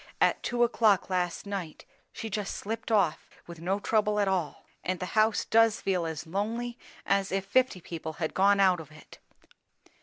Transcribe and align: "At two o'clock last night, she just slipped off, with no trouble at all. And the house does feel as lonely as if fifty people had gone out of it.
"At 0.19 0.41
two 0.41 0.63
o'clock 0.63 1.11
last 1.11 1.45
night, 1.45 1.85
she 2.11 2.27
just 2.27 2.55
slipped 2.55 2.91
off, 2.91 3.29
with 3.45 3.61
no 3.61 3.79
trouble 3.79 4.19
at 4.19 4.27
all. 4.27 4.65
And 4.83 4.99
the 4.99 5.05
house 5.13 5.45
does 5.45 5.79
feel 5.79 6.07
as 6.07 6.25
lonely 6.25 6.79
as 7.05 7.31
if 7.31 7.45
fifty 7.45 7.81
people 7.81 8.13
had 8.13 8.33
gone 8.33 8.59
out 8.59 8.79
of 8.79 8.89
it. 8.91 9.19